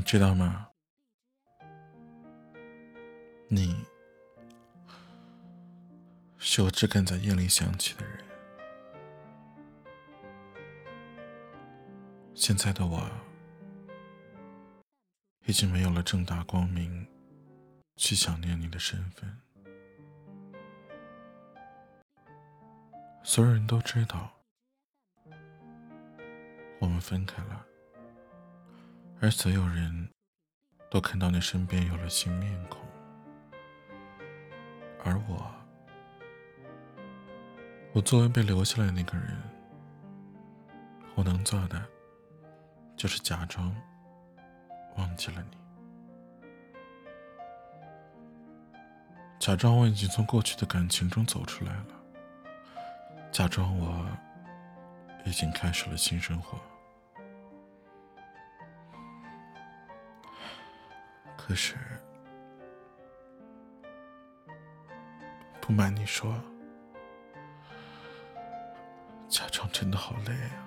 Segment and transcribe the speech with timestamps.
[0.00, 0.66] 你知道吗？
[3.48, 3.84] 你
[6.38, 8.24] 是我只敢在夜里想起的人。
[12.34, 13.06] 现在的我
[15.44, 17.06] 已经没有了正大光明
[17.96, 19.38] 去想念你的身份。
[23.22, 24.32] 所有人都知道
[26.78, 27.66] 我们分开了，
[29.22, 30.08] 而所有人
[30.90, 32.80] 都看到你身边有了新面孔。
[35.04, 35.54] 而我，
[37.92, 39.36] 我作为被留下来的那个人，
[41.14, 41.82] 我能做的
[42.96, 43.74] 就是假装
[44.96, 45.56] 忘记了你，
[49.38, 51.86] 假装我已经从过去的感情中走出来了，
[53.30, 54.06] 假装我
[55.26, 56.58] 已经开始了新生活。
[61.50, 61.74] 可是。
[65.60, 66.32] 不瞒你说，
[69.28, 70.62] 假装真的好累啊！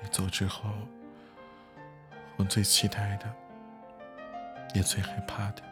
[0.00, 0.70] 你走之后，
[2.36, 3.34] 我最期待的，
[4.72, 5.62] 也最害怕的，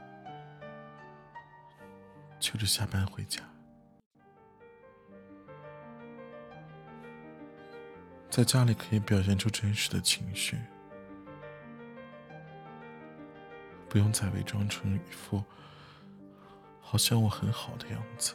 [2.41, 3.45] 就是下班回家，
[8.33, 10.57] 在家里可以表现出真实的情绪。
[13.91, 15.45] 不用再伪装成一副
[16.81, 18.35] 好像我很好的样子，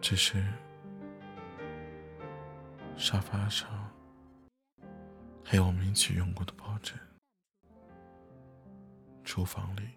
[0.00, 0.42] 只是
[2.96, 3.68] 沙发上
[5.44, 6.98] 还有我们一起用过的抱枕，
[9.24, 9.90] 厨房里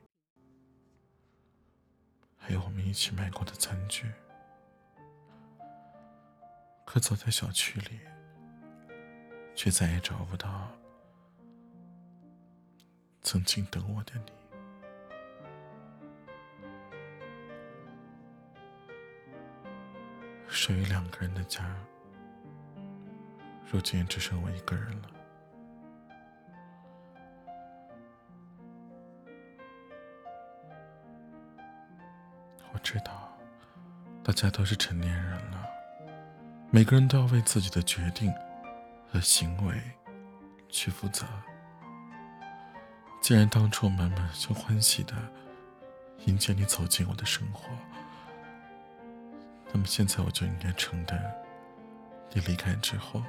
[2.38, 4.12] 还有我们一起买过的餐具，
[6.94, 8.00] 可走在小区里，
[9.56, 10.70] 却再也找不到。
[13.24, 14.32] 曾经等我的你，
[20.48, 21.66] 属于两个人的家，
[23.72, 25.10] 如今只剩我一个人了。
[32.72, 33.36] 我知道，
[34.24, 35.73] 大家都是成年人了，
[36.76, 38.34] 每个人都要为自己的决定
[39.08, 39.80] 和行为
[40.70, 41.24] 去负责。
[43.22, 45.14] 既然当初满满就欢喜的
[46.26, 47.70] 迎接你走进我的生活，
[49.72, 51.24] 那么现在我就应该承担
[52.32, 53.22] 你离开之后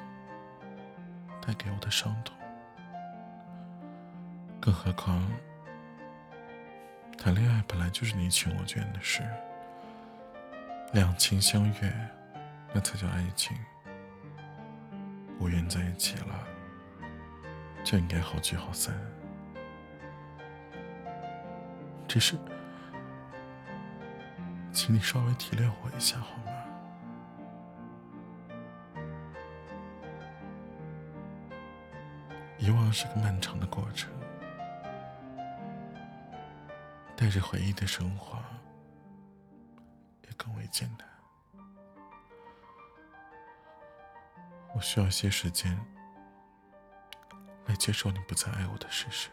[1.46, 2.34] 带给我的伤痛。
[4.58, 5.22] 更何况，
[7.18, 9.22] 谈恋爱本来就是你情我愿的事，
[10.94, 11.94] 两情相悦，
[12.74, 13.56] 那才叫爱情。
[15.38, 16.46] 无缘在一起了，
[17.84, 18.94] 就应该好聚好散。
[22.08, 22.36] 只是，
[24.72, 26.52] 请你稍微体谅我一下好吗？
[32.58, 34.10] 遗忘是个漫长的过程，
[37.14, 38.38] 带着回忆的生活
[40.22, 41.13] 也更为艰难。
[44.74, 45.78] 我需要一些时间
[47.66, 49.30] 来接受你不再爱我的事实。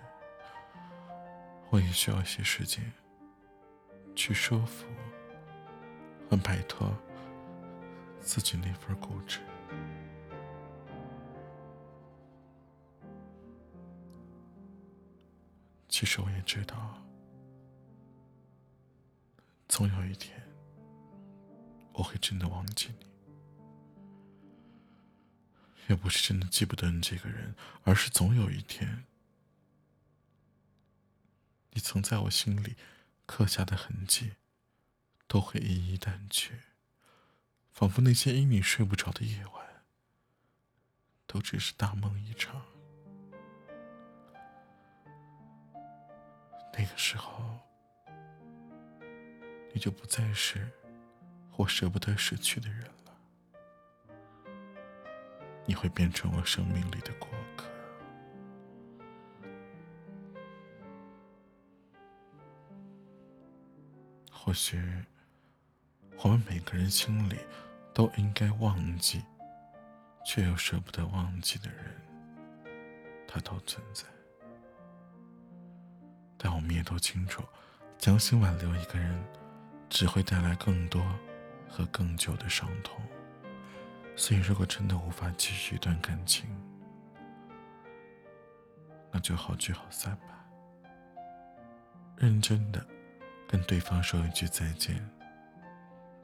[1.69, 2.83] 我也需要一些时间，
[4.15, 4.85] 去说服
[6.29, 6.93] 和摆脱
[8.19, 9.39] 自己那份固执。
[15.87, 16.97] 其实我也知道，
[19.67, 20.41] 总有一天
[21.93, 23.05] 我会真的忘记你，
[25.87, 29.05] 也不是真的记不得你这个人，而是总有一天。
[31.71, 32.75] 你曾在我心里
[33.25, 34.33] 刻下的痕迹，
[35.27, 36.61] 都会一一淡去，
[37.71, 39.83] 仿佛那些因你睡不着的夜晚，
[41.25, 42.65] 都只是大梦一场。
[46.73, 47.59] 那个时候，
[49.73, 50.69] 你就不再是
[51.57, 53.00] 我舍不得失去的人了，
[55.65, 57.65] 你会变成我生命里的过客。
[64.31, 64.81] 或许，
[66.23, 67.37] 我们每个人心里
[67.93, 69.21] 都应该忘记，
[70.25, 72.01] 却又舍不得忘记的人，
[73.27, 74.03] 他都存在。
[76.37, 77.43] 但我们也都清楚，
[77.99, 79.23] 强行挽留一个人，
[79.89, 81.01] 只会带来更多
[81.69, 82.99] 和更久的伤痛
[84.15, 86.47] 所以，如果真的无法继续一段感情，
[89.11, 90.45] 那就好聚好散吧。
[92.17, 92.85] 认真的
[93.47, 94.95] 跟对方说一句再见，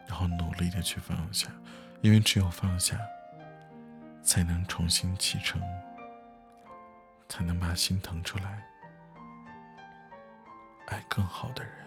[0.05, 1.49] 然后努力的去放下，
[2.01, 2.99] 因为只有放下，
[4.21, 5.59] 才能重新启程，
[7.27, 8.63] 才能把心腾出来，
[10.87, 11.86] 爱更好的人。